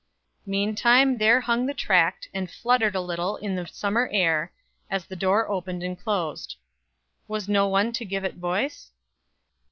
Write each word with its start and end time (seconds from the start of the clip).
Meantime 0.47 1.19
there 1.19 1.41
hung 1.41 1.67
the 1.67 1.75
tract, 1.75 2.27
and 2.33 2.49
fluttered 2.49 2.95
a 2.95 2.99
little 3.01 3.37
in 3.37 3.53
the 3.55 3.67
summer 3.67 4.09
air, 4.11 4.51
as 4.89 5.05
the 5.05 5.15
door 5.15 5.47
opened 5.47 5.83
and 5.83 5.99
closed. 5.99 6.55
Was 7.27 7.47
no 7.47 7.67
one 7.67 7.91
to 7.93 8.03
give 8.03 8.23
it 8.23 8.33
voice? 8.37 8.93